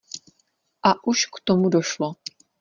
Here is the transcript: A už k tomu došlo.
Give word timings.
A 0.81 1.07
už 1.07 1.25
k 1.25 1.35
tomu 1.45 1.69
došlo. 1.69 2.15